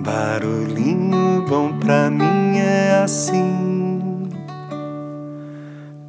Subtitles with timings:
[0.00, 4.28] Barulhinho bom pra mim é assim,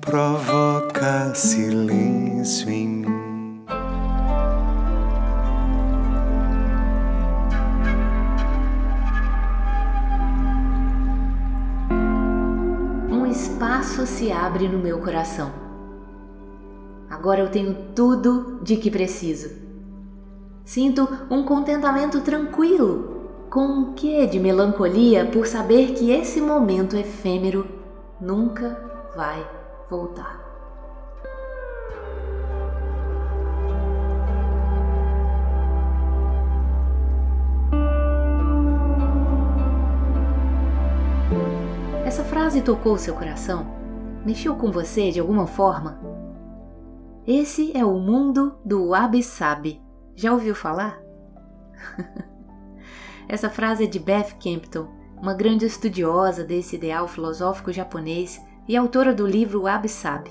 [0.01, 3.65] provoca silêncio em mim.
[13.11, 15.51] Um espaço se abre no meu coração.
[17.09, 19.49] Agora eu tenho tudo de que preciso.
[20.65, 23.14] Sinto um contentamento tranquilo,
[23.55, 27.65] com um quê de melancolia por saber que esse momento efêmero
[28.19, 28.77] nunca
[29.15, 29.49] vai
[29.89, 30.43] voltar.
[42.05, 43.65] Essa frase tocou seu coração?
[44.25, 45.97] Mexeu com você de alguma forma?
[47.25, 49.81] Esse é o mundo do Wabi-Sabi.
[50.13, 50.99] Já ouviu falar?
[53.27, 54.87] Essa frase é de Beth Campbell,
[55.19, 60.29] uma grande estudiosa desse ideal filosófico japonês e autora do livro Wabi-Sabi.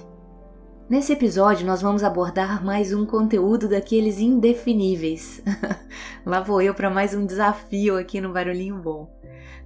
[0.88, 5.42] Nesse episódio, nós vamos abordar mais um conteúdo daqueles indefiníveis.
[6.24, 9.10] Lá vou eu para mais um desafio aqui no Barulhinho Bom.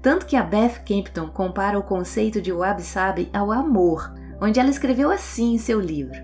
[0.00, 5.10] Tanto que a Beth Campbell compara o conceito de wabi-sabi ao amor, onde ela escreveu
[5.10, 6.16] assim em seu livro: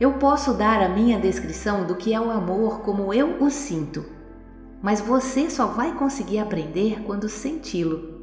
[0.00, 4.04] Eu posso dar a minha descrição do que é o amor como eu o sinto,
[4.82, 8.20] mas você só vai conseguir aprender quando senti-lo.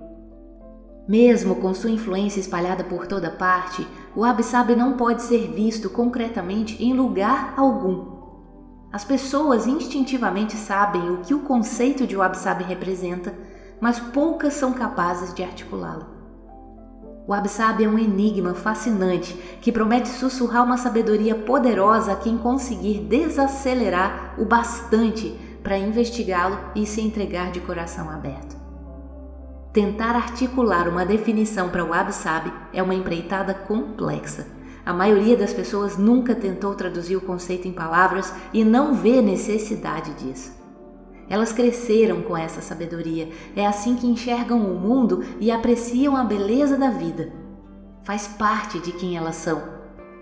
[1.08, 6.84] Mesmo com sua influência espalhada por toda parte, o wabi-sabi não pode ser visto concretamente
[6.84, 8.20] em lugar algum.
[8.92, 13.34] As pessoas instintivamente sabem o que o conceito de wabi-sabi representa,
[13.80, 16.20] mas poucas são capazes de articulá-lo.
[17.30, 23.02] O Absab é um enigma fascinante que promete sussurrar uma sabedoria poderosa a quem conseguir
[23.02, 28.58] desacelerar o bastante para investigá-lo e se entregar de coração aberto.
[29.72, 34.48] Tentar articular uma definição para o Absab é uma empreitada complexa.
[34.86, 40.12] A maioria das pessoas nunca tentou traduzir o conceito em palavras e não vê necessidade
[40.16, 40.58] disso.
[41.30, 43.30] Elas cresceram com essa sabedoria.
[43.56, 47.32] É assim que enxergam o mundo e apreciam a beleza da vida.
[48.04, 49.79] Faz parte de quem elas são.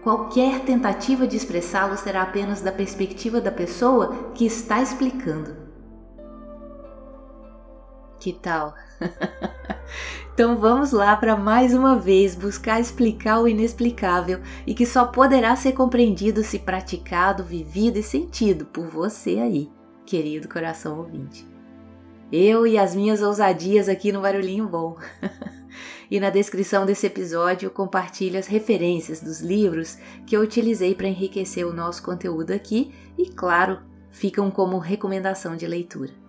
[0.07, 5.53] Qualquer tentativa de expressá-lo será apenas da perspectiva da pessoa que está explicando.
[8.17, 8.73] Que tal?
[10.33, 15.53] então vamos lá para mais uma vez buscar explicar o inexplicável e que só poderá
[15.57, 19.69] ser compreendido se praticado, vivido e sentido por você aí
[20.05, 21.45] querido coração ouvinte.
[22.31, 24.95] Eu e as minhas ousadias aqui no Barulhinho Bom.
[26.09, 31.67] e na descrição desse episódio compartilho as referências dos livros que eu utilizei para enriquecer
[31.67, 33.79] o nosso conteúdo aqui e, claro,
[34.09, 36.26] ficam como recomendação de leitura.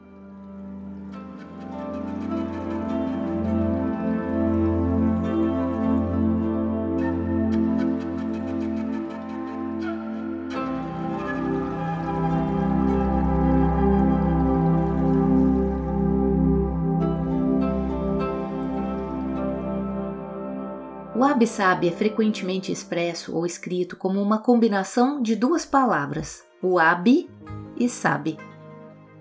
[21.39, 27.31] Wabi-sabi é frequentemente expresso ou escrito como uma combinação de duas palavras, wabi
[27.79, 28.37] e sabi.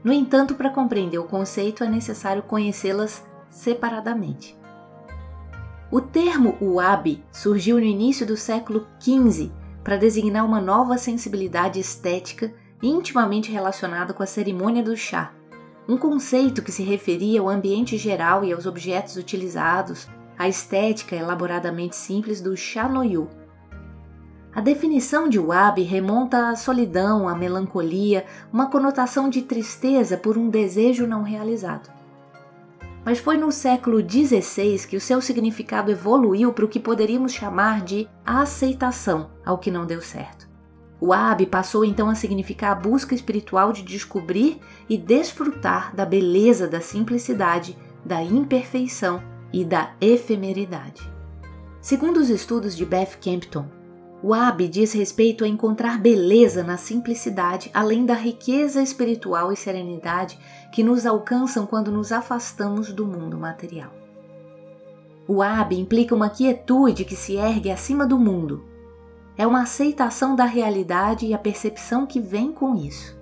[0.03, 4.57] No entanto, para compreender o conceito é necessário conhecê-las separadamente.
[5.91, 9.51] O termo wabi surgiu no início do século XV
[9.83, 12.51] para designar uma nova sensibilidade estética
[12.81, 15.33] intimamente relacionada com a cerimônia do chá,
[15.87, 21.95] um conceito que se referia ao ambiente geral e aos objetos utilizados a estética elaboradamente
[21.95, 23.27] simples do Shanoyu.
[24.53, 30.49] A definição de wabi remonta à solidão, à melancolia, uma conotação de tristeza por um
[30.49, 31.91] desejo não realizado.
[33.05, 37.81] Mas foi no século XVI que o seu significado evoluiu para o que poderíamos chamar
[37.81, 40.47] de aceitação ao que não deu certo.
[40.99, 41.11] O
[41.45, 44.59] passou então a significar a busca espiritual de descobrir
[44.89, 51.01] e desfrutar da beleza da simplicidade, da imperfeição e da efemeridade.
[51.81, 53.65] Segundo os estudos de Beth Campton,
[54.21, 60.39] o Abi diz respeito a encontrar beleza na simplicidade, além da riqueza espiritual e serenidade
[60.71, 63.91] que nos alcançam quando nos afastamos do mundo material.
[65.27, 68.63] O Abi implica uma quietude que se ergue acima do mundo.
[69.37, 73.15] É uma aceitação da realidade e a percepção que vem com isso.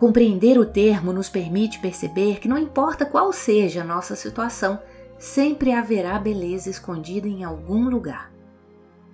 [0.00, 4.80] Compreender o termo nos permite perceber que não importa qual seja a nossa situação,
[5.18, 8.32] sempre haverá beleza escondida em algum lugar.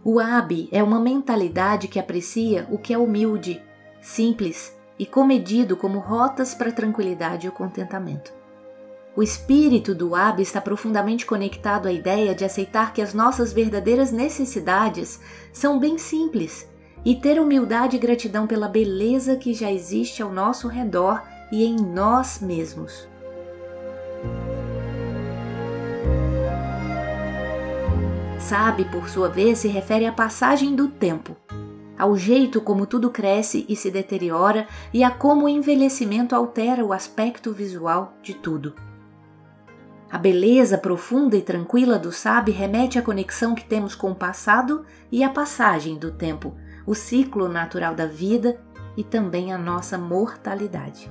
[0.05, 3.63] O Abi é uma mentalidade que aprecia o que é humilde,
[4.03, 8.33] simples e comedido como rotas para a tranquilidade e o contentamento.
[9.17, 14.11] O espírito do Ab está profundamente conectado à ideia de aceitar que as nossas verdadeiras
[14.11, 15.21] necessidades
[15.53, 16.69] são bem simples
[17.05, 21.23] e ter humildade e gratidão pela beleza que já existe ao nosso redor
[21.53, 23.09] e em nós mesmos.
[28.45, 31.35] Sabe, por sua vez, se refere à passagem do tempo,
[31.99, 36.93] ao jeito como tudo cresce e se deteriora e a como o envelhecimento altera o
[36.93, 38.75] aspecto visual de tudo.
[40.11, 44.85] A beleza profunda e tranquila do Sabe remete à conexão que temos com o passado
[45.11, 46.55] e à passagem do tempo,
[46.87, 48.61] o ciclo natural da vida
[48.95, 51.11] e também a nossa mortalidade.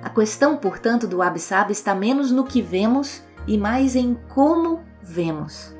[0.00, 5.74] A questão, portanto, do Abissab está menos no que vemos e mais em como vemos.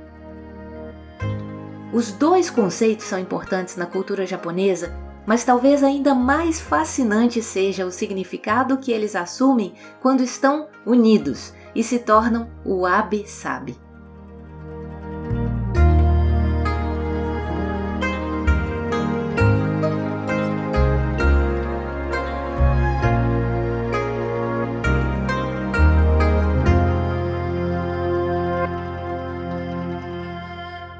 [1.92, 4.94] Os dois conceitos são importantes na cultura japonesa,
[5.26, 11.82] mas talvez ainda mais fascinante seja o significado que eles assumem quando estão unidos e
[11.82, 13.85] se tornam o Abi-Sabi.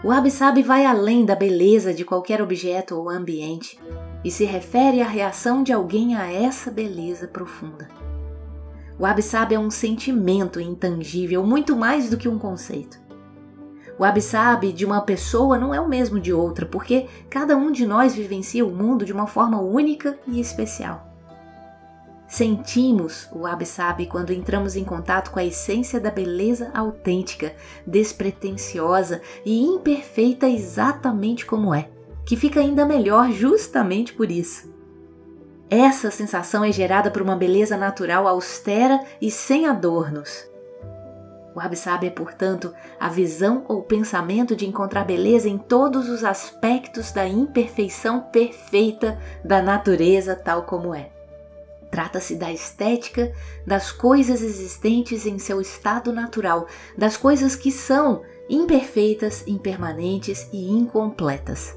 [0.06, 3.76] O Abissab vai além da beleza de qualquer objeto ou ambiente
[4.22, 7.88] e se refere à reação de alguém a essa beleza profunda.
[9.00, 13.00] O Abissab é um sentimento intangível, muito mais do que um conceito.
[13.98, 17.84] O Abissab de uma pessoa não é o mesmo de outra, porque cada um de
[17.84, 21.05] nós vivencia o mundo de uma forma única e especial.
[22.28, 27.54] Sentimos o Abissab quando entramos em contato com a essência da beleza autêntica,
[27.86, 31.88] despretensiosa e imperfeita exatamente como é,
[32.24, 34.74] que fica ainda melhor justamente por isso.
[35.70, 40.48] Essa sensação é gerada por uma beleza natural austera e sem adornos.
[41.54, 47.12] O Abissab é, portanto, a visão ou pensamento de encontrar beleza em todos os aspectos
[47.12, 51.15] da imperfeição perfeita da natureza tal como é.
[51.96, 53.32] Trata-se da estética
[53.66, 58.20] das coisas existentes em seu estado natural, das coisas que são
[58.50, 61.74] imperfeitas, impermanentes e incompletas.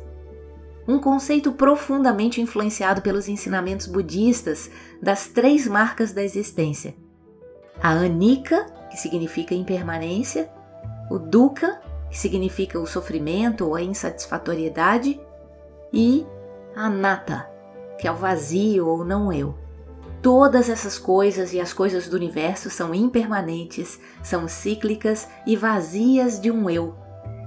[0.85, 4.69] Um conceito profundamente influenciado pelos ensinamentos budistas
[5.01, 6.93] das três marcas da existência:
[7.81, 10.51] a anika, que significa impermanência,
[11.09, 11.79] o dukkha,
[12.09, 15.17] que significa o sofrimento ou a insatisfatoriedade,
[15.93, 16.27] e
[16.75, 17.49] a anatta,
[17.97, 19.68] que é o vazio ou não eu.
[20.21, 26.51] Todas essas coisas e as coisas do universo são impermanentes, são cíclicas e vazias de
[26.51, 26.93] um eu.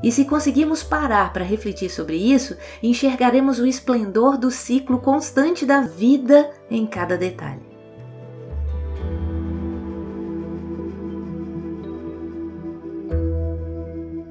[0.03, 5.83] E se conseguirmos parar para refletir sobre isso, enxergaremos o esplendor do ciclo constante da
[5.83, 7.71] vida em cada detalhe.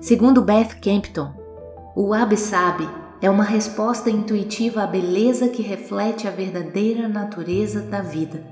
[0.02, 1.32] Segundo Beth Campton,
[1.96, 2.90] o Abe-Sabe
[3.22, 8.44] é uma resposta intuitiva à beleza que reflete a verdadeira natureza da vida.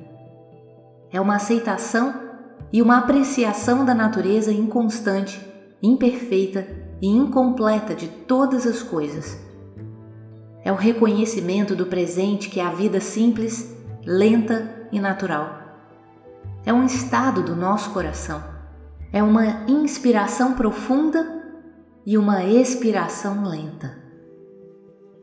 [1.11, 2.13] É uma aceitação
[2.71, 5.43] e uma apreciação da natureza inconstante,
[5.81, 6.67] imperfeita
[7.01, 9.39] e incompleta de todas as coisas.
[10.63, 13.75] É o reconhecimento do presente que é a vida simples,
[14.05, 15.57] lenta e natural.
[16.63, 18.43] É um estado do nosso coração.
[19.11, 21.41] É uma inspiração profunda
[22.05, 24.08] e uma expiração lenta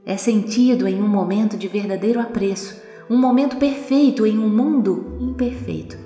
[0.07, 5.99] é sentido em um momento de verdadeiro apreço, um momento perfeito em um mundo imperfeito.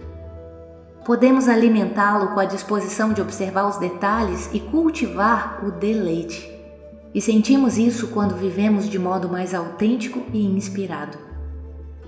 [1.04, 6.50] Podemos alimentá-lo com a disposição de observar os detalhes e cultivar o deleite.
[7.14, 11.18] E sentimos isso quando vivemos de modo mais autêntico e inspirado.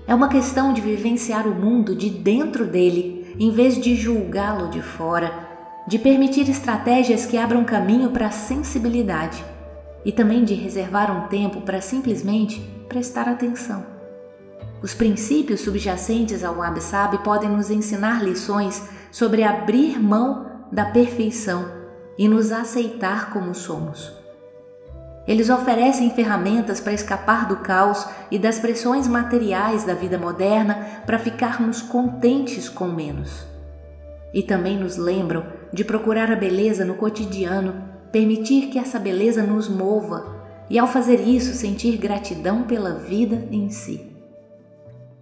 [0.07, 4.81] É uma questão de vivenciar o mundo de dentro dele, em vez de julgá-lo de
[4.81, 5.31] fora,
[5.87, 9.52] de permitir estratégias que abram caminho para a sensibilidade
[10.05, 13.85] e também de reservar um tempo para simplesmente prestar atenção.
[14.81, 21.65] Os princípios subjacentes ao Absab podem nos ensinar lições sobre abrir mão da perfeição
[22.17, 24.11] e nos aceitar como somos.
[25.25, 31.17] Eles oferecem ferramentas para escapar do caos e das pressões materiais da vida moderna para
[31.17, 33.45] ficarmos contentes com menos.
[34.33, 39.67] E também nos lembram de procurar a beleza no cotidiano permitir que essa beleza nos
[39.67, 44.15] mova e, ao fazer isso, sentir gratidão pela vida em si.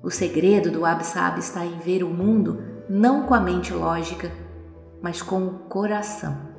[0.04, 4.30] O segredo do Absab está em ver o mundo não com a mente lógica,
[5.02, 6.51] mas com o coração.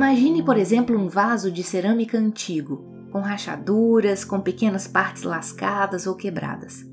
[0.00, 6.14] Imagine, por exemplo, um vaso de cerâmica antigo, com rachaduras, com pequenas partes lascadas ou
[6.14, 6.86] quebradas.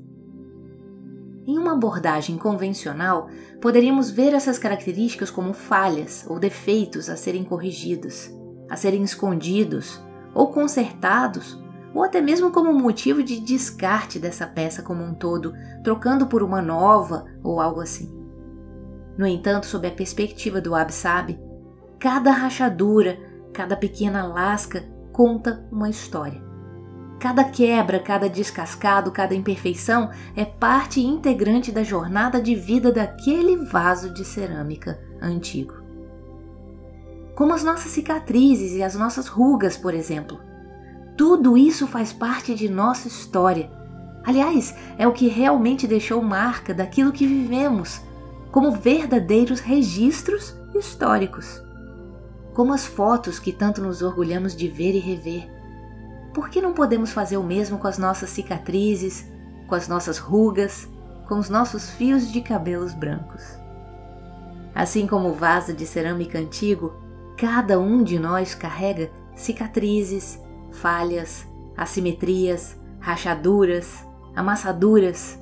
[1.46, 3.30] Em uma abordagem convencional,
[3.62, 8.30] poderíamos ver essas características como falhas ou defeitos a serem corrigidos,
[8.68, 9.98] a serem escondidos
[10.34, 11.58] ou consertados,
[11.94, 16.60] ou até mesmo como motivo de descarte dessa peça como um todo, trocando por uma
[16.60, 18.14] nova ou algo assim.
[19.16, 21.47] No entanto, sob a perspectiva do Absab,
[21.98, 23.18] cada rachadura,
[23.52, 26.40] cada pequena lasca conta uma história.
[27.18, 34.14] Cada quebra, cada descascado, cada imperfeição é parte integrante da jornada de vida daquele vaso
[34.14, 35.74] de cerâmica antigo.
[37.34, 40.38] Como as nossas cicatrizes e as nossas rugas, por exemplo.
[41.16, 43.68] Tudo isso faz parte de nossa história.
[44.24, 48.00] Aliás, é o que realmente deixou marca daquilo que vivemos,
[48.52, 51.66] como verdadeiros registros históricos.
[52.58, 55.48] Como as fotos que tanto nos orgulhamos de ver e rever
[56.34, 59.30] por que não podemos fazer o mesmo com as nossas cicatrizes,
[59.68, 60.88] com as nossas rugas,
[61.28, 63.44] com os nossos fios de cabelos brancos?
[64.74, 66.94] Assim como o vaso de cerâmica antigo,
[67.36, 70.40] cada um de nós carrega cicatrizes,
[70.72, 71.46] falhas,
[71.76, 75.38] assimetrias, rachaduras, amassaduras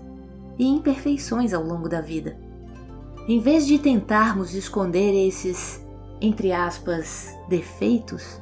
[0.59, 2.39] e imperfeições ao longo da vida.
[3.27, 5.86] Em vez de tentarmos esconder esses,
[6.21, 8.41] entre aspas, defeitos,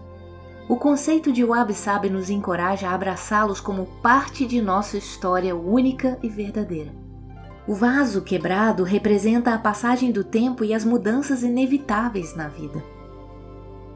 [0.66, 6.18] o conceito de Wabi Sabi nos encoraja a abraçá-los como parte de nossa história única
[6.22, 6.90] e verdadeira.
[7.68, 12.82] O vaso quebrado representa a passagem do tempo e as mudanças inevitáveis na vida.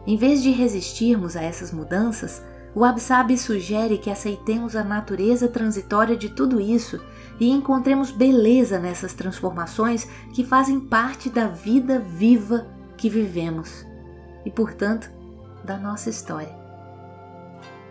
[0.07, 2.43] Em vez de resistirmos a essas mudanças,
[2.75, 7.01] o Absabi sugere que aceitemos a natureza transitória de tudo isso
[7.41, 13.87] e encontremos beleza nessas transformações que fazem parte da vida viva que vivemos
[14.45, 15.11] e, portanto,
[15.65, 16.55] da nossa história.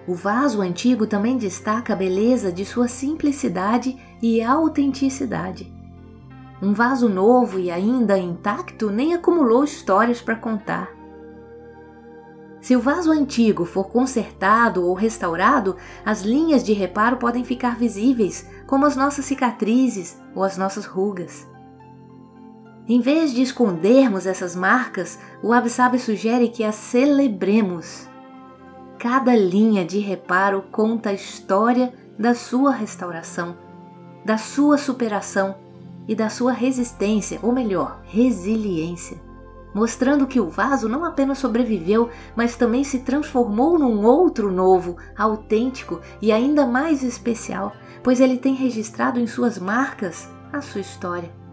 [0.08, 5.74] O vaso antigo também destaca a beleza de sua simplicidade e autenticidade.
[6.62, 10.90] Um vaso novo e ainda intacto nem acumulou histórias para contar.
[12.62, 18.50] Se o vaso antigo for consertado ou restaurado, as linhas de reparo podem ficar visíveis,
[18.66, 21.48] como as nossas cicatrizes ou as nossas rugas.
[22.90, 28.08] Em vez de escondermos essas marcas, o Absabe sugere que as celebremos.
[28.98, 33.58] Cada linha de reparo conta a história da sua restauração,
[34.24, 35.56] da sua superação
[36.08, 39.18] e da sua resistência, ou melhor, resiliência,
[39.74, 46.00] mostrando que o vaso não apenas sobreviveu, mas também se transformou num outro novo, autêntico
[46.22, 51.47] e ainda mais especial, pois ele tem registrado em suas marcas a sua história.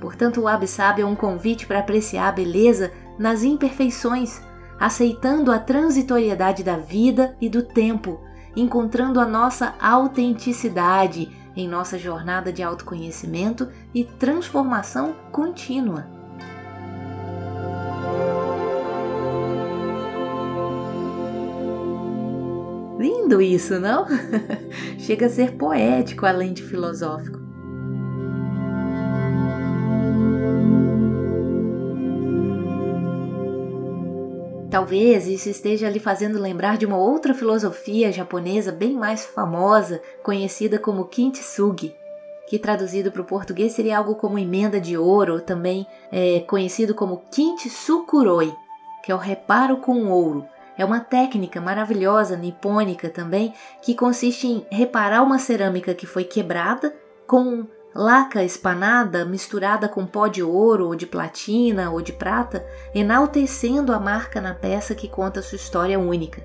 [0.00, 4.40] Portanto, o Absab é um convite para apreciar a beleza nas imperfeições
[4.78, 8.20] aceitando a transitoriedade da vida e do tempo,
[8.54, 16.06] encontrando a nossa autenticidade em nossa jornada de autoconhecimento e transformação contínua.
[22.98, 24.06] Lindo isso, não?
[24.98, 27.45] Chega a ser poético além de filosófico.
[34.76, 40.78] Talvez isso esteja lhe fazendo lembrar de uma outra filosofia japonesa bem mais famosa, conhecida
[40.78, 41.96] como Kintsugi,
[42.46, 46.94] que traduzido para o português seria algo como emenda de ouro, ou também é conhecido
[46.94, 48.52] como Kintsukuroi,
[49.02, 50.44] que é o reparo com ouro.
[50.76, 56.94] É uma técnica maravilhosa, nipônica também, que consiste em reparar uma cerâmica que foi quebrada
[57.26, 57.66] com
[57.96, 63.98] laca espanada misturada com pó de ouro ou de platina ou de prata, enaltecendo a
[63.98, 66.44] marca na peça que conta sua história única.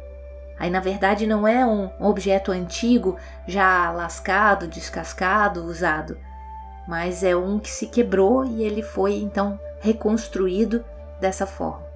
[0.58, 3.18] Aí na verdade não é um objeto antigo,
[3.48, 6.18] já lascado, descascado, usado,
[6.88, 10.86] mas é um que se quebrou e ele foi então reconstruído
[11.20, 11.91] dessa forma.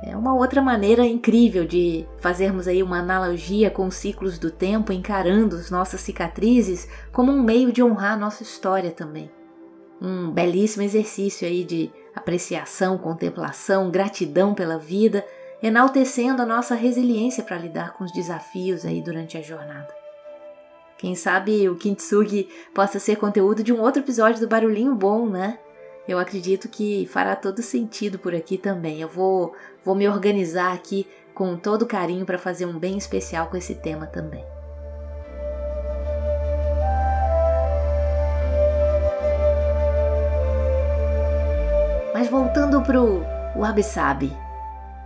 [0.00, 4.92] É uma outra maneira incrível de fazermos aí uma analogia com os ciclos do tempo,
[4.92, 9.28] encarando as nossas cicatrizes como um meio de honrar nossa história também.
[10.00, 15.26] Um belíssimo exercício aí de apreciação, contemplação, gratidão pela vida,
[15.60, 19.92] enaltecendo a nossa resiliência para lidar com os desafios aí durante a jornada.
[20.96, 25.58] Quem sabe o Kintsugi possa ser conteúdo de um outro episódio do Barulhinho Bom, né?
[26.08, 29.02] eu acredito que fará todo sentido por aqui também.
[29.02, 29.54] Eu vou,
[29.88, 34.06] vou me organizar aqui com todo carinho para fazer um bem especial com esse tema
[34.06, 34.44] também.
[42.12, 43.22] Mas voltando pro
[43.56, 44.36] Wabi Sabi,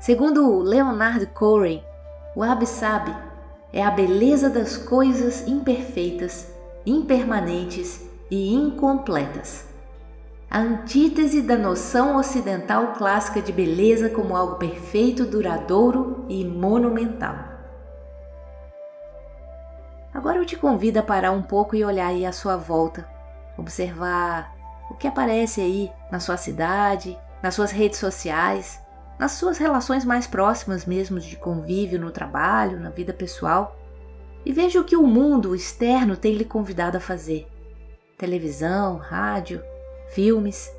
[0.01, 1.85] Segundo Leonard Cohen,
[2.35, 3.15] o Absabe
[3.73, 6.53] é a beleza das coisas imperfeitas,
[6.85, 9.72] impermanentes e incompletas.
[10.55, 17.37] A antítese da noção ocidental clássica de beleza como algo perfeito, duradouro e monumental.
[20.13, 23.09] Agora eu te convido a parar um pouco e olhar aí à sua volta,
[23.57, 24.55] observar
[24.91, 28.79] o que aparece aí na sua cidade, nas suas redes sociais,
[29.19, 33.75] nas suas relações mais próximas mesmo de convívio no trabalho, na vida pessoal,
[34.45, 37.49] e veja o que o mundo externo tem lhe convidado a fazer.
[38.19, 39.63] Televisão, rádio,
[40.13, 40.71] filmes.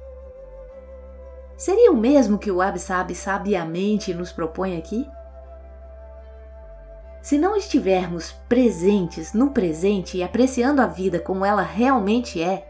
[1.58, 5.08] Seria o mesmo que o Absab sabiamente nos propõe aqui?
[7.22, 12.68] Se não estivermos presentes no presente e apreciando a vida como ela realmente é,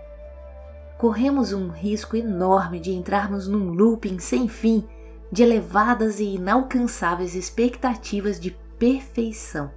[0.98, 4.88] corremos um risco enorme de entrarmos num looping sem fim
[5.32, 9.72] de elevadas e inalcançáveis expectativas de perfeição.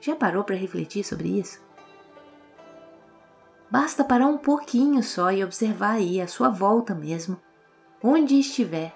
[0.00, 1.61] Já parou para refletir sobre isso?
[3.72, 7.40] Basta parar um pouquinho só e observar aí a sua volta mesmo,
[8.02, 8.94] onde estiver,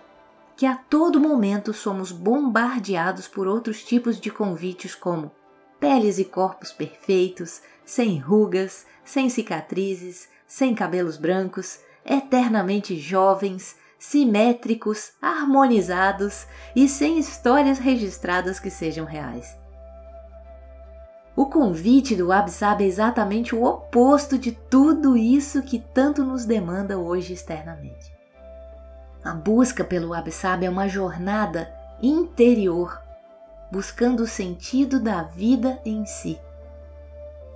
[0.54, 5.32] que a todo momento somos bombardeados por outros tipos de convites como
[5.80, 16.46] peles e corpos perfeitos, sem rugas, sem cicatrizes, sem cabelos brancos, eternamente jovens, simétricos, harmonizados
[16.76, 19.56] e sem histórias registradas que sejam reais.
[21.36, 26.96] O convite do Absab é exatamente o oposto de tudo isso que tanto nos demanda
[26.96, 28.16] hoje externamente.
[29.22, 31.70] A busca pelo Absab é uma jornada
[32.02, 32.98] interior,
[33.70, 36.40] buscando o sentido da vida em si.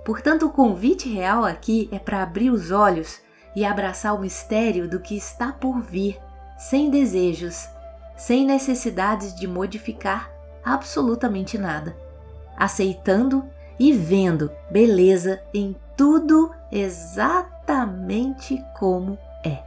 [0.05, 3.19] Portanto, o convite real aqui é para abrir os olhos
[3.55, 6.19] e abraçar o mistério do que está por vir
[6.55, 7.67] sem desejos,
[8.15, 10.31] sem necessidades de modificar
[10.63, 11.97] absolutamente nada,
[12.55, 13.43] aceitando
[13.81, 19.57] e vendo beleza em tudo exatamente como é.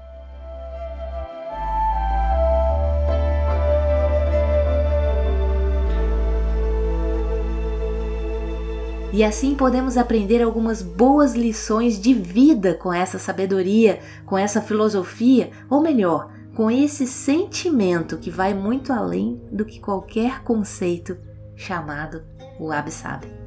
[9.13, 15.51] E assim podemos aprender algumas boas lições de vida com essa sabedoria, com essa filosofia,
[15.69, 21.17] ou melhor, com esse sentimento que vai muito além do que qualquer conceito
[21.57, 22.23] chamado
[22.61, 23.44] o Absab.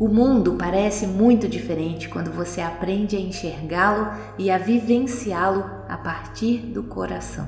[0.00, 6.60] O mundo parece muito diferente quando você aprende a enxergá-lo e a vivenciá-lo a partir
[6.60, 7.46] do coração.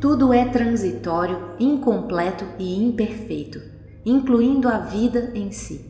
[0.00, 3.60] Tudo é transitório, incompleto e imperfeito,
[4.06, 5.84] incluindo a vida em si.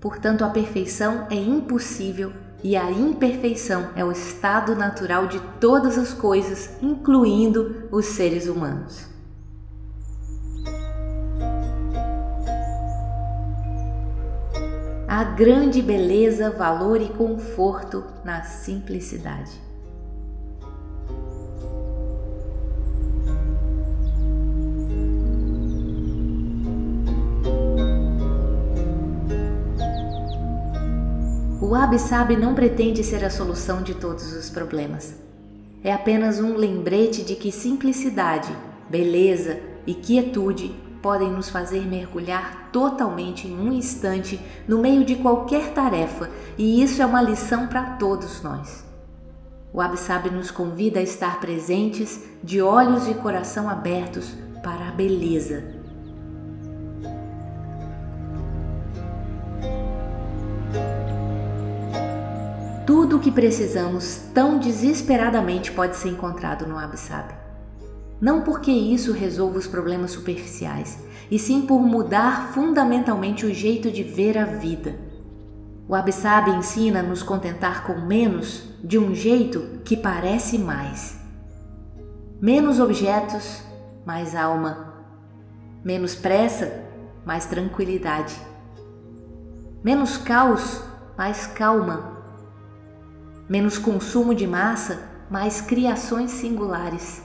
[0.00, 2.32] Portanto, a perfeição é impossível
[2.64, 9.06] e a imperfeição é o estado natural de todas as coisas, incluindo os seres humanos.
[15.06, 19.52] Há grande beleza, valor e conforto na simplicidade.
[31.66, 35.14] O Absab não pretende ser a solução de todos os problemas.
[35.82, 38.54] É apenas um lembrete de que simplicidade,
[38.86, 45.72] beleza e quietude podem nos fazer mergulhar totalmente em um instante no meio de qualquer
[45.72, 48.84] tarefa, e isso é uma lição para todos nós.
[49.72, 55.82] O Absab nos convida a estar presentes, de olhos e coração abertos para a beleza
[63.14, 67.32] Tudo o que precisamos tão desesperadamente pode ser encontrado no Absab.
[68.20, 70.98] Não porque isso resolva os problemas superficiais,
[71.30, 74.98] e sim por mudar fundamentalmente o jeito de ver a vida.
[75.86, 81.16] O Absab ensina a nos contentar com menos de um jeito que parece mais.
[82.42, 83.62] Menos objetos,
[84.04, 84.92] mais alma.
[85.84, 86.82] Menos pressa,
[87.24, 88.34] mais tranquilidade.
[89.84, 90.82] Menos caos,
[91.16, 92.13] mais calma
[93.48, 97.22] menos consumo de massa, mais criações singulares.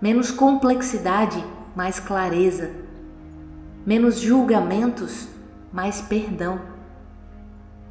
[0.00, 1.42] Menos complexidade,
[1.74, 2.70] mais clareza.
[3.86, 5.28] Menos julgamentos,
[5.72, 6.60] mais perdão.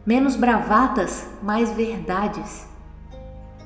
[0.05, 2.67] Menos bravatas, mais verdades.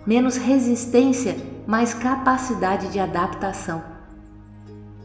[0.06, 1.36] Menos resistência,
[1.66, 3.84] mais capacidade de adaptação.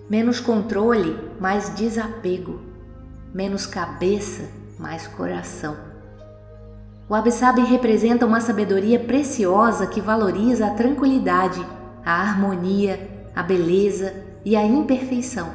[0.09, 2.61] Menos controle, mais desapego.
[3.35, 5.92] menos cabeça, mais coração.
[7.13, 11.63] O Absabe representa uma sabedoria preciosa que valoriza a tranquilidade,
[12.03, 14.15] a harmonia, a beleza
[14.47, 15.51] e a imperfeição,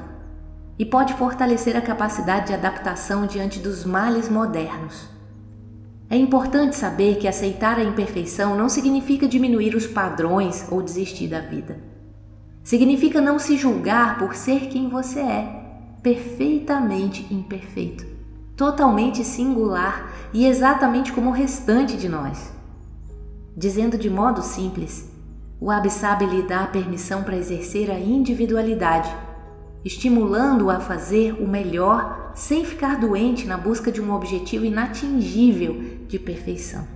[0.77, 5.09] e pode fortalecer a capacidade de adaptação diante dos males modernos.
[6.11, 11.39] É importante saber que aceitar a imperfeição não significa diminuir os padrões ou desistir da
[11.39, 11.79] vida.
[12.63, 15.63] Significa não se julgar por ser quem você é,
[16.03, 18.16] perfeitamente imperfeito,
[18.57, 22.51] totalmente singular e exatamente como o restante de nós.
[23.55, 25.09] Dizendo de modo simples,
[25.61, 29.15] o Abissab lhe dá permissão para exercer a individualidade,
[29.85, 36.17] estimulando-o a fazer o melhor sem ficar doente na busca de um objetivo inatingível de
[36.19, 36.87] perfeição.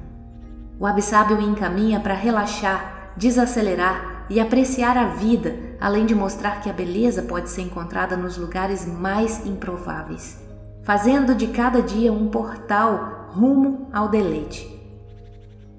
[0.80, 6.70] O Abissab o encaminha para relaxar, desacelerar e apreciar a vida, além de mostrar que
[6.70, 10.41] a beleza pode ser encontrada nos lugares mais improváveis,
[10.84, 14.70] fazendo de cada dia um portal rumo ao deleite.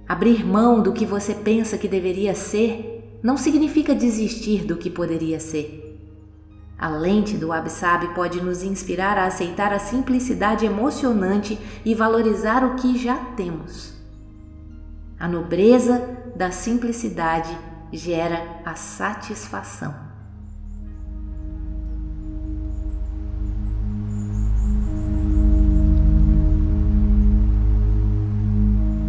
[0.08, 5.38] Abrir mão do que você pensa que deveria ser não significa desistir do que poderia
[5.38, 5.82] ser.
[6.78, 12.74] A lente do Absab pode nos inspirar a aceitar a simplicidade emocionante e valorizar o
[12.74, 13.94] que já temos.
[15.18, 17.56] A nobreza da simplicidade
[17.92, 20.11] gera a satisfação.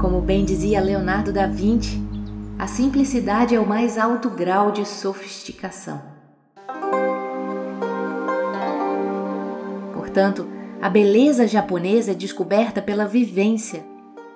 [0.04, 1.98] Como bem dizia Leonardo da Vinci,
[2.60, 6.02] a simplicidade é o mais alto grau de sofisticação.
[9.94, 10.46] Portanto,
[10.82, 13.86] a beleza japonesa é descoberta pela vivência,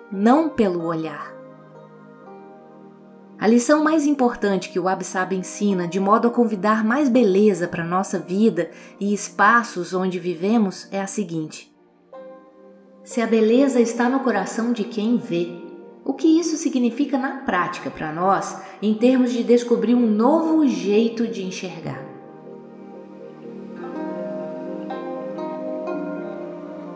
[0.09, 1.33] não pelo olhar.
[3.37, 7.83] A lição mais importante que o Absab ensina, de modo a convidar mais beleza para
[7.83, 11.76] nossa vida e espaços onde vivemos, é a seguinte:
[13.07, 15.47] Se a beleza está no coração de quem vê,
[16.03, 21.25] o que isso significa na prática para nós, em termos de descobrir um novo jeito
[21.25, 22.03] de enxergar?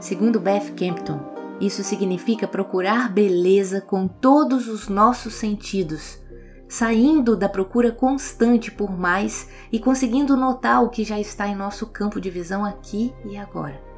[0.02, 1.18] Segundo Beth Campton,
[1.62, 6.20] isso significa procurar beleza com todos os nossos sentidos,
[6.68, 11.88] saindo da procura constante por mais e conseguindo notar o que já está em nosso
[11.88, 13.91] campo de visão aqui e agora.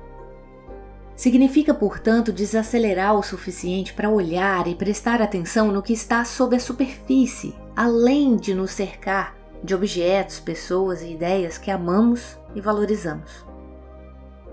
[1.15, 6.59] Significa, portanto, desacelerar o suficiente para olhar e prestar atenção no que está sob a
[6.59, 13.45] superfície, além de nos cercar de objetos, pessoas e ideias que amamos e valorizamos.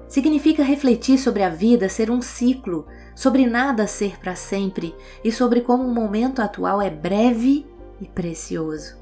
[0.06, 4.94] Significa refletir sobre a vida ser um ciclo, sobre nada ser para sempre
[5.24, 7.66] e sobre como o momento atual é breve
[8.00, 8.98] e precioso.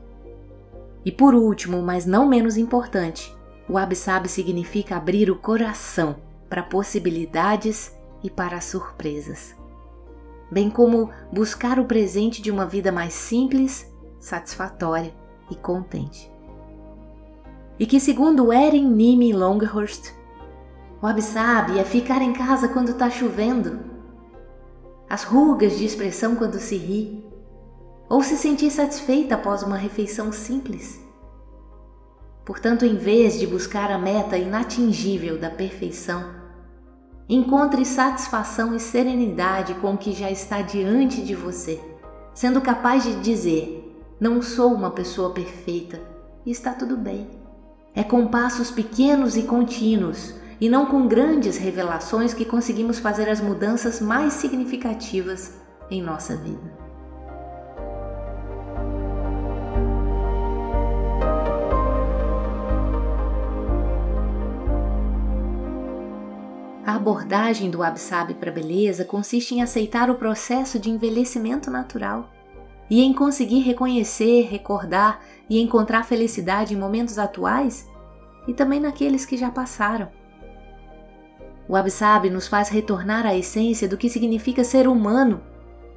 [1.05, 3.35] E por último, mas não menos importante,
[3.69, 9.55] o Absab significa abrir o coração para possibilidades e para surpresas,
[10.51, 13.87] bem como buscar o presente de uma vida mais simples,
[14.19, 15.15] satisfatória
[15.51, 16.31] e contente.
[17.79, 20.13] E que, segundo Erin Nimi Longhurst,
[21.01, 23.79] o Absabe é ficar em casa quando está chovendo,
[25.09, 27.25] as rugas de expressão quando se ri,
[28.09, 31.01] ou se sentir satisfeita após uma refeição simples.
[32.45, 36.38] Portanto, em vez de buscar a meta inatingível da perfeição,
[37.29, 41.79] encontre satisfação e serenidade com o que já está diante de você,
[42.33, 46.01] sendo capaz de dizer: Não sou uma pessoa perfeita
[46.47, 47.29] e está tudo bem.
[47.95, 53.41] É com passos pequenos e contínuos e não com grandes revelações que conseguimos fazer as
[53.41, 55.55] mudanças mais significativas
[55.91, 56.88] em nossa vida.
[66.89, 72.31] A abordagem do Absab para a beleza consiste em aceitar o processo de envelhecimento natural
[72.89, 75.21] e em conseguir reconhecer, recordar
[75.51, 77.87] e encontrar felicidade em momentos atuais
[78.47, 80.09] e também naqueles que já passaram.
[81.69, 85.43] O Absab nos faz retornar à essência do que significa ser humano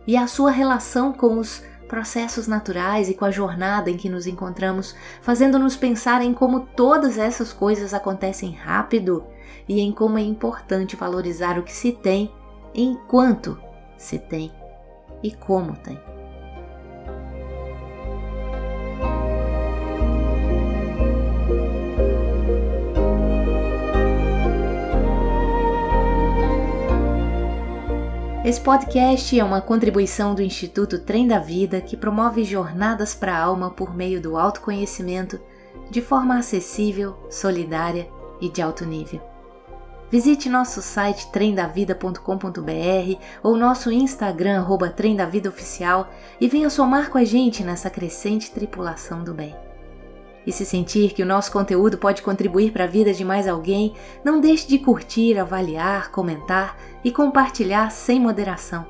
[0.06, 4.28] e à sua relação com os processos naturais e com a jornada em que nos
[4.28, 9.26] encontramos, fazendo-nos pensar em como todas essas coisas acontecem rápido
[9.72, 12.30] e em como é importante valorizar o que se tem
[12.76, 13.58] enquanto
[13.96, 14.52] se tem
[15.24, 15.98] e como tem.
[28.44, 33.42] Esse podcast é uma contribuição do Instituto Trem da Vida que promove jornadas para a
[33.42, 35.40] alma por meio do autoconhecimento
[35.90, 38.10] de forma acessível, solidária
[38.42, 39.31] e de alto nível.
[40.12, 47.64] Visite nosso site trendavida.com.br ou nosso Instagram arroba trendavidaoficial e venha somar com a gente
[47.64, 49.56] nessa crescente tripulação do bem.
[50.46, 53.94] E se sentir que o nosso conteúdo pode contribuir para a vida de mais alguém,
[54.22, 58.86] não deixe de curtir, avaliar, comentar e compartilhar sem moderação.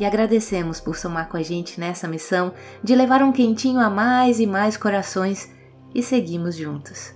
[0.00, 4.40] E agradecemos por somar com a gente nessa missão de levar um quentinho a mais
[4.40, 5.54] e mais corações
[5.94, 7.14] e seguimos juntos.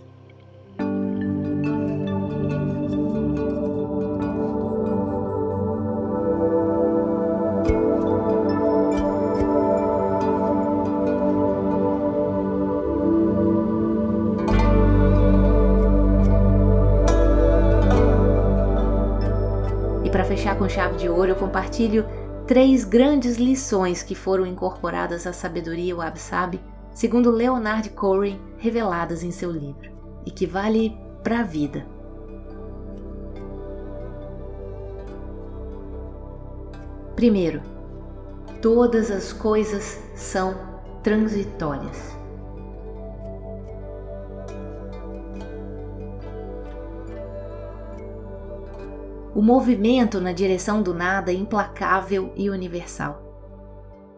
[20.25, 22.05] Fechar com chave de ouro, eu compartilho
[22.47, 26.61] três grandes lições que foram incorporadas à sabedoria Wab Sabi,
[26.93, 29.91] segundo Leonard Cohen, reveladas em seu livro,
[30.27, 31.87] e que vale para a vida.
[37.15, 37.61] Primeiro,
[38.61, 40.55] todas as coisas são
[41.03, 42.20] transitórias.
[49.35, 53.31] O movimento na direção do nada implacável e universal.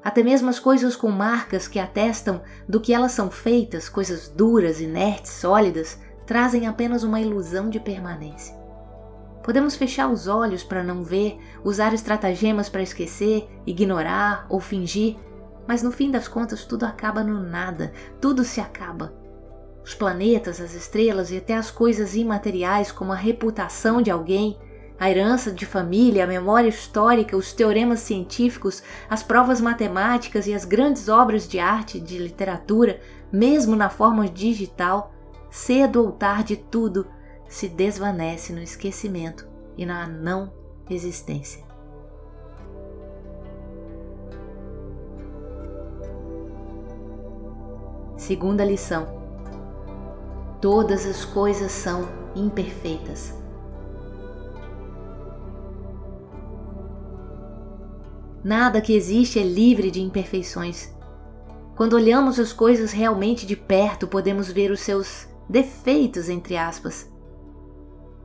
[0.02, 4.80] Até mesmo as coisas com marcas que atestam do que elas são feitas, coisas duras,
[4.80, 8.56] inertes, sólidas, trazem apenas uma ilusão de permanência.
[9.44, 15.16] Podemos fechar os olhos para não ver, usar estratagemas para esquecer, ignorar ou fingir,
[15.68, 19.12] mas no fim das contas tudo acaba no nada, tudo se acaba.
[19.84, 24.56] Os planetas, as estrelas e até as coisas imateriais, como a reputação de alguém,
[25.02, 30.64] a herança de família, a memória histórica, os teoremas científicos, as provas matemáticas e as
[30.64, 33.00] grandes obras de arte e de literatura,
[33.32, 35.12] mesmo na forma digital,
[35.50, 37.08] cedo ou tarde tudo
[37.48, 39.44] se desvanece no esquecimento
[39.76, 40.52] e na não
[40.88, 41.64] existência.
[48.16, 49.20] Segunda lição:
[50.60, 53.41] todas as coisas são imperfeitas
[58.44, 60.92] Nada que existe é livre de imperfeições.
[61.76, 67.10] Quando olhamos as coisas realmente de perto, podemos ver os seus defeitos, entre aspas.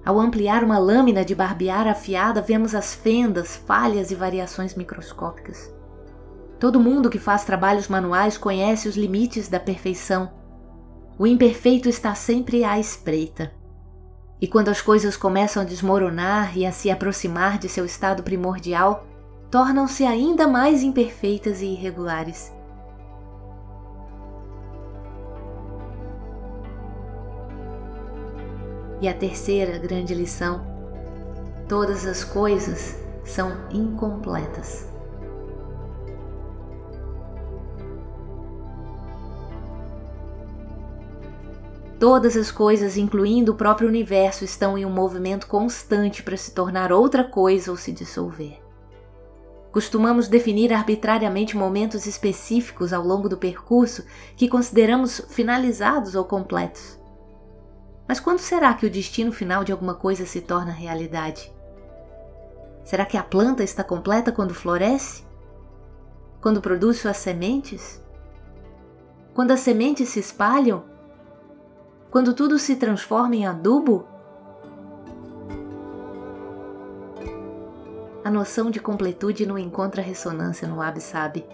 [0.04, 5.72] Ao ampliar uma lâmina de barbear afiada, vemos as fendas, falhas e variações microscópicas.
[6.60, 10.32] Todo mundo que faz trabalhos manuais conhece os limites da perfeição.
[11.20, 13.52] O imperfeito está sempre à espreita.
[14.42, 19.06] E quando as coisas começam a desmoronar e a se aproximar de seu estado primordial,
[19.50, 22.52] tornam-se ainda mais imperfeitas e irregulares.
[29.00, 30.66] E a terceira grande lição:
[31.68, 34.88] todas as coisas são incompletas.
[42.00, 46.92] Todas as coisas, incluindo o próprio universo, estão em um movimento constante para se tornar
[46.92, 48.67] outra coisa ou se dissolver.
[49.78, 54.04] Costumamos definir arbitrariamente momentos específicos ao longo do percurso
[54.36, 57.00] que consideramos finalizados ou completos.
[58.08, 61.54] Mas quando será que o destino final de alguma coisa se torna realidade?
[62.84, 65.24] Será que a planta está completa quando floresce?
[66.42, 68.04] Quando produz suas sementes?
[69.36, 70.86] Quando as sementes se espalham?
[72.10, 74.08] Quando tudo se transforma em adubo?
[78.28, 81.46] A noção de completude não encontra ressonância no Absabe.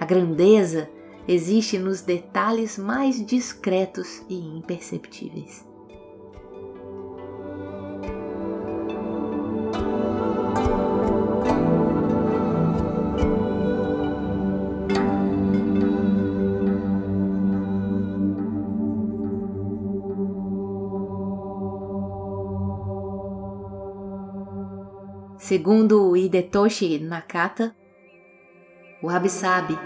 [0.00, 0.90] A grandeza
[1.28, 5.64] existe nos detalhes mais discretos e imperceptíveis.
[25.48, 27.74] Segundo Hidetoshi Nakata,
[29.02, 29.78] o Wabi-Sabi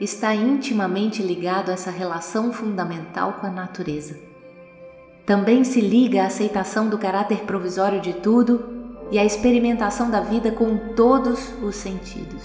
[0.00, 4.18] está intimamente ligado a essa relação fundamental com a natureza.
[5.24, 10.50] Também se liga à aceitação do caráter provisório de tudo e à experimentação da vida
[10.50, 12.42] com todos os sentidos.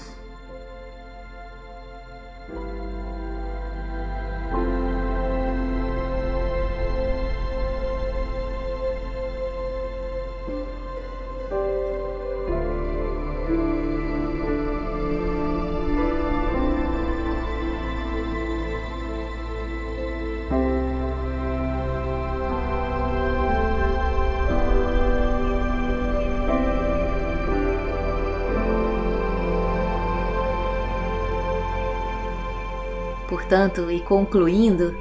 [33.46, 34.96] Portanto, e concluindo,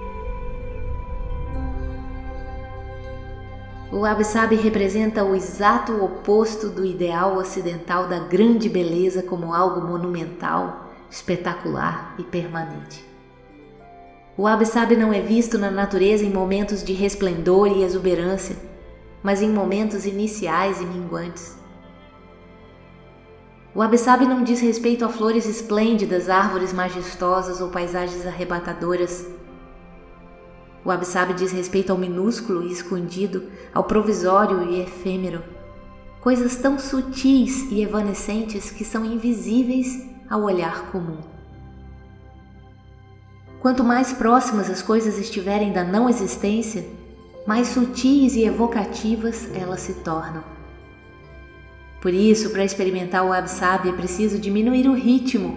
[3.90, 10.90] o Wabi-Sabi representa o exato oposto do ideal ocidental da grande beleza como algo monumental,
[11.10, 13.02] espetacular e permanente.
[14.36, 18.56] O Wabi-Sabi não é visto na natureza em momentos de resplendor e exuberância,
[19.22, 21.56] mas em momentos iniciais e minguantes.
[23.74, 29.26] O Wabi-Sabi não diz respeito a flores esplêndidas, árvores majestosas ou paisagens arrebatadoras.
[30.84, 35.42] O Wabi-Sabi diz respeito ao minúsculo e escondido, ao provisório e efêmero,
[36.20, 41.18] coisas tão sutis e evanescentes que são invisíveis ao olhar comum.
[43.58, 46.86] Quanto mais próximas as coisas estiverem da não existência,
[47.44, 50.53] mais sutis e evocativas elas se tornam.
[52.04, 55.56] Por isso, para experimentar o Absabi é preciso diminuir o ritmo,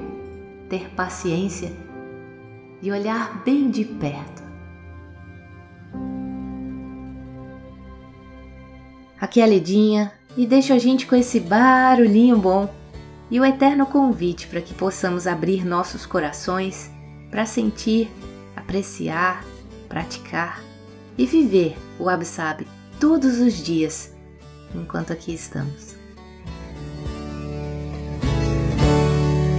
[0.70, 1.74] ter paciência
[2.82, 4.42] e olhar bem de perto.
[9.20, 12.74] Aqui é a Ledinha e deixo a gente com esse barulhinho bom
[13.30, 16.90] e o eterno convite para que possamos abrir nossos corações
[17.30, 18.10] para sentir,
[18.56, 19.44] apreciar,
[19.90, 20.64] praticar
[21.18, 22.66] e viver o Absabi
[23.02, 24.16] todos os dias
[24.74, 25.97] enquanto aqui estamos.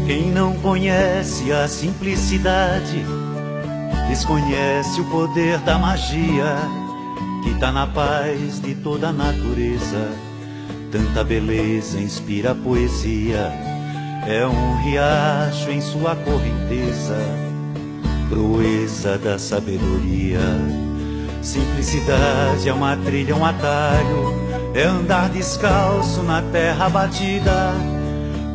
[0.09, 3.05] Quem não conhece a simplicidade,
[4.09, 6.57] desconhece o poder da magia
[7.42, 10.09] que está na paz de toda a natureza.
[10.90, 13.53] Tanta beleza inspira poesia,
[14.27, 17.18] é um riacho em sua correnteza,
[18.31, 20.40] proeza da sabedoria.
[21.42, 24.35] Simplicidade é uma trilha, um atalho,
[24.75, 27.97] é andar descalço na terra batida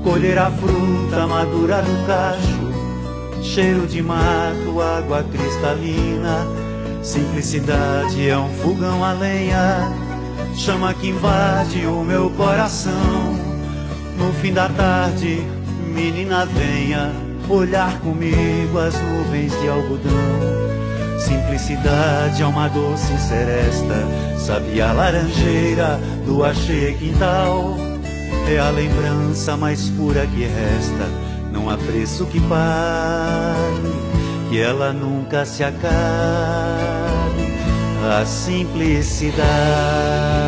[0.04, 6.46] colher a fruta madura do cacho, cheiro de mato, água cristalina.
[7.02, 9.92] Simplicidade é um fogão a lenha,
[10.56, 12.94] chama que invade o meu coração.
[14.18, 15.42] No fim da tarde,
[15.94, 17.12] menina, venha
[17.50, 20.54] olhar comigo as nuvens de algodão.
[21.20, 27.93] Simplicidade é uma doce seresta, sabia laranjeira do achei quintal
[28.50, 31.08] é a lembrança mais pura que resta.
[31.52, 35.94] Não há preço que pague, que ela nunca se acabe.
[38.06, 40.43] A simplicidade.